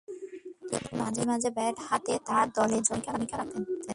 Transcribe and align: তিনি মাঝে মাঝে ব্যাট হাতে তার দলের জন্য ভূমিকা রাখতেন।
তিনি 0.69 0.89
মাঝে 0.99 1.23
মাঝে 1.25 1.49
ব্যাট 1.57 1.75
হাতে 1.87 2.13
তার 2.27 2.45
দলের 2.57 2.81
জন্য 2.87 3.05
ভূমিকা 3.07 3.35
রাখতেন। 3.37 3.63